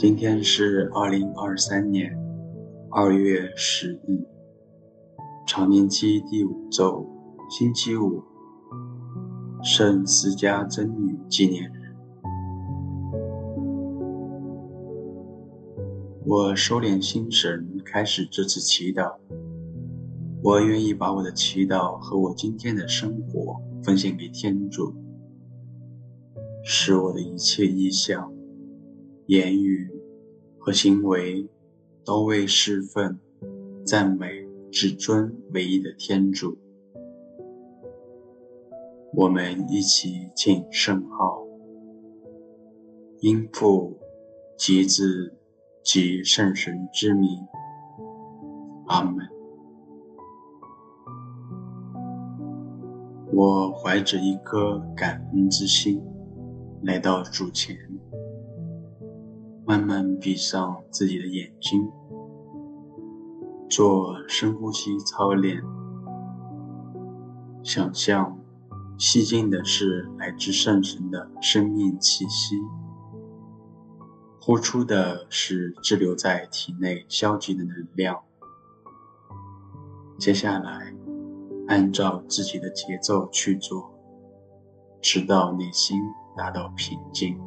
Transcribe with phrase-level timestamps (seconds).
[0.00, 2.10] 今天是二零二三年
[2.90, 4.26] 二月十日，
[5.52, 7.04] 常年期第五周，
[7.50, 8.22] 星期五，
[9.64, 11.92] 圣思嘉真女纪念日。
[16.24, 19.16] 我收敛心神，开始这次祈祷。
[20.40, 24.94] 我愿意把我的祈祷和我今天的生活奉献给天主，
[26.62, 28.32] 使我的一切意向、
[29.26, 29.90] 言语
[30.60, 31.48] 和行为
[32.04, 33.18] 都为侍奉、
[33.84, 36.56] 赞美至尊唯一的天主。
[39.12, 41.44] 我们一起请圣号，
[43.20, 43.98] 因父
[44.56, 45.34] 及子
[45.82, 47.28] 及圣神之名，
[48.86, 49.26] 阿门。
[53.32, 56.02] 我怀着一颗感恩之心
[56.82, 57.76] 来到主前。
[59.66, 61.88] 慢慢闭上自己的眼睛，
[63.70, 65.62] 做深呼吸操练。
[67.62, 68.36] 想象
[68.98, 72.56] 吸进的是来自圣神的生命气息，
[74.40, 78.20] 呼出的是滞留在体内消极的能量。
[80.18, 80.92] 接下来，
[81.68, 83.94] 按照自己的节奏去做，
[85.00, 85.96] 直到内心
[86.36, 87.38] 达到平静。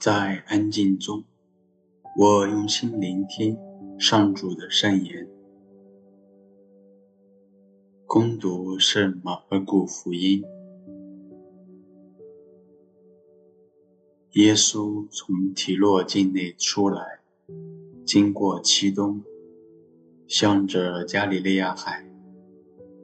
[0.00, 1.24] 在安静中，
[2.16, 3.58] 我用心聆听
[3.98, 5.28] 上主的圣言。
[8.06, 10.44] 恭读圣马尔谷福音。
[14.34, 17.02] 耶稣从提洛境内出来，
[18.06, 19.20] 经过漆冬，
[20.28, 22.08] 向着加里利亚海，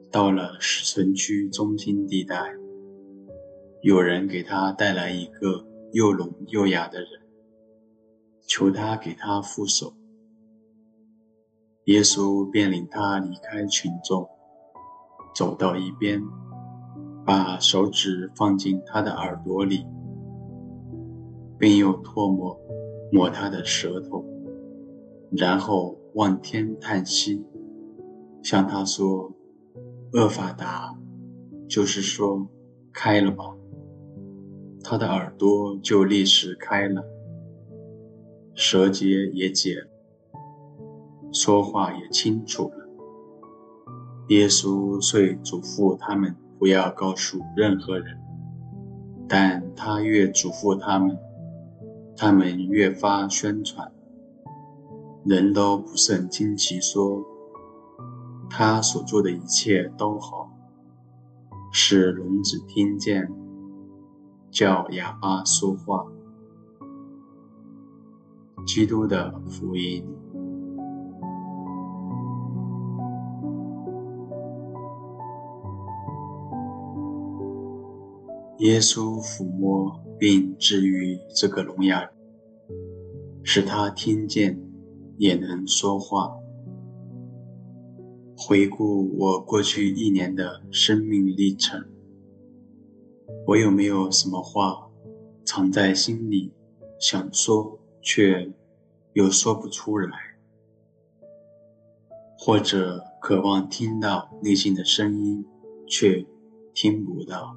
[0.09, 2.55] 到了城区中心地带。
[3.81, 5.74] 有人给他带来一个。
[5.95, 7.07] 又聋又哑的人，
[8.45, 9.93] 求他给他覆手。
[11.85, 14.27] 耶稣便领他离开群众，
[15.33, 16.21] 走到一边，
[17.25, 19.85] 把手指放进他的耳朵里，
[21.57, 22.59] 并用唾沫
[23.09, 24.25] 抹他的舌头，
[25.31, 27.41] 然后望天叹息，
[28.43, 29.31] 向他说
[30.11, 30.93] ：“厄法达，
[31.69, 32.45] 就是说，
[32.91, 33.45] 开了吧。”
[34.87, 37.03] 他的耳朵就立时开了，
[38.53, 39.87] 舌结也解了，
[41.33, 42.87] 说话也清楚了。
[44.27, 48.15] 耶稣遂嘱咐他们不要告诉任何人，
[49.27, 51.17] 但他越嘱咐他们，
[52.15, 53.91] 他们越发宣传。
[55.25, 57.25] 人都不胜惊奇，说
[58.51, 60.47] 他所做的一切都好，
[61.71, 63.27] 使聋子听见。
[64.55, 66.05] 叫哑巴说话。
[68.65, 70.01] 基督的福音。
[78.59, 82.09] 耶稣抚摸并治愈这个聋哑人，
[83.43, 84.57] 使他听见，
[85.17, 86.33] 也能说话。
[88.37, 91.85] 回顾我过去一年的生命历程。
[93.47, 94.89] 我有没有什么话
[95.45, 96.51] 藏在心里，
[96.99, 98.51] 想说却
[99.13, 100.09] 又说不出来？
[102.39, 105.45] 或者渴望听到内心的声音，
[105.87, 106.25] 却
[106.73, 107.55] 听不到。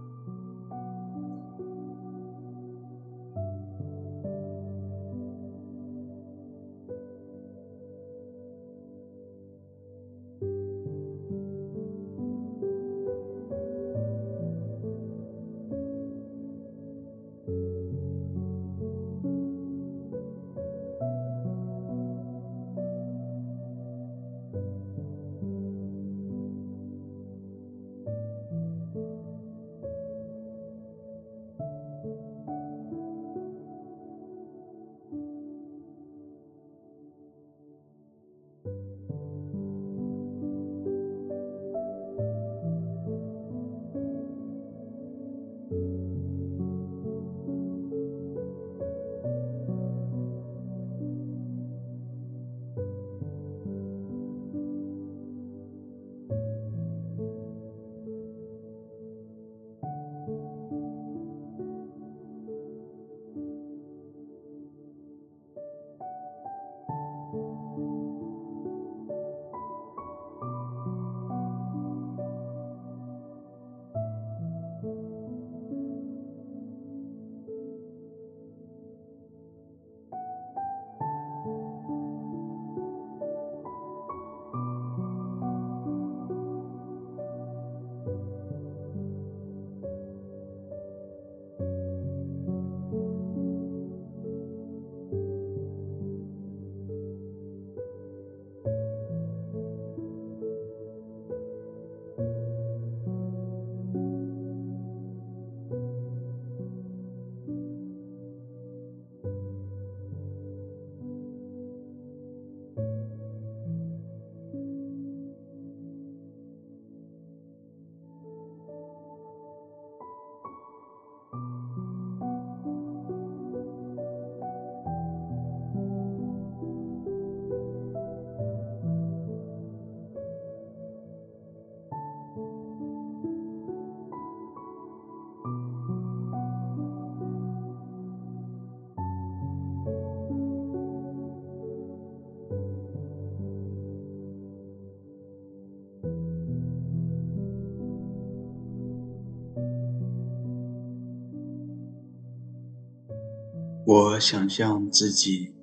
[153.91, 155.55] 我想象自己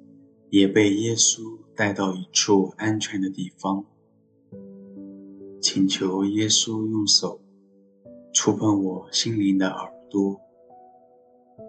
[0.50, 3.86] 也被耶稣带到一处安全的地方，
[5.62, 7.40] 请求耶稣用手
[8.34, 10.42] 触碰我心灵的耳朵，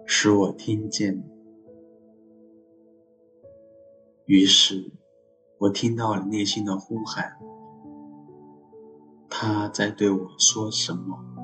[0.07, 1.23] 使我听见。
[4.25, 4.91] 于是，
[5.59, 7.37] 我听到了内心的呼喊，
[9.29, 11.36] 他在对我说什么？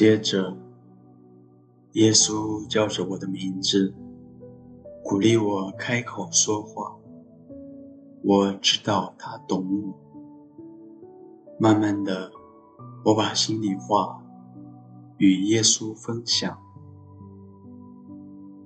[0.00, 0.56] 接着，
[1.92, 3.94] 耶稣叫着我的名字，
[5.04, 6.96] 鼓励我开口说话。
[8.24, 9.94] 我知道他懂我。
[11.58, 12.32] 慢慢的，
[13.04, 14.24] 我把心里话
[15.18, 16.58] 与耶稣分享，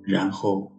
[0.03, 0.71] 然后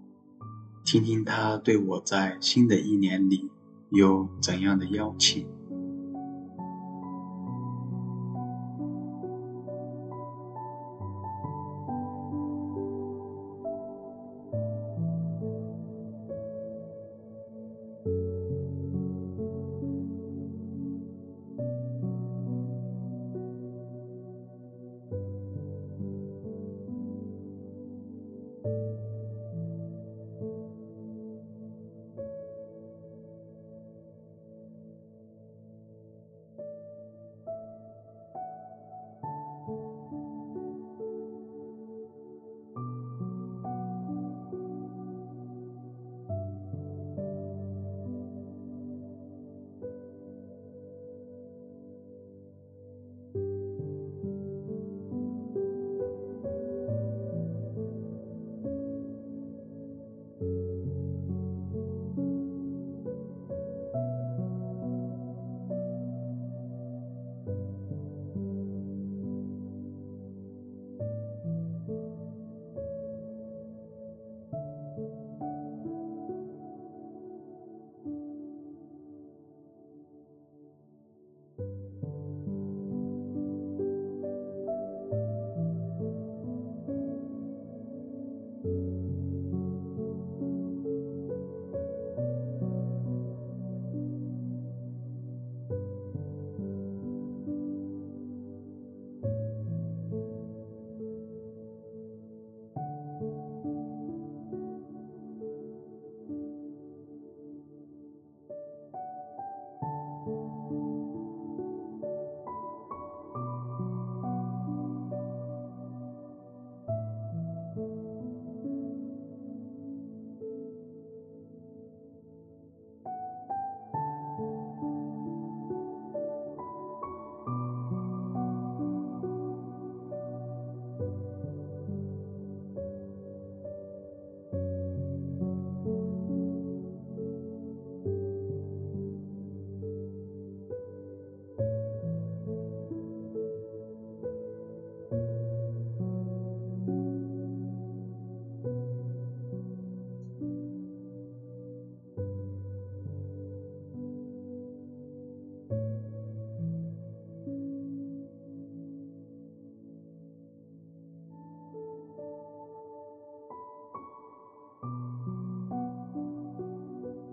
[0.86, 3.50] 听听他对我在新的一年里
[3.90, 5.46] 有怎样的邀请。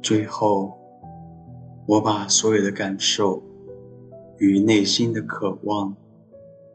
[0.04, 0.78] 最后，
[1.88, 3.42] 我把所有的感受
[4.38, 5.96] 与内心的渴望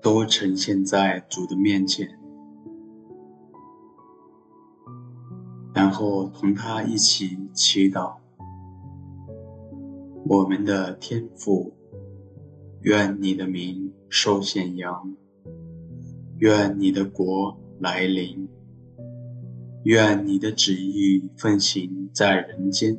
[0.00, 2.08] 都呈现在主的面前，
[5.74, 8.14] 然后同他一起祈祷。
[10.26, 11.74] 我们的天父，
[12.80, 15.14] 愿你的名受显扬，
[16.38, 18.48] 愿你的国来临，
[19.84, 22.98] 愿你的旨意奉行在人间。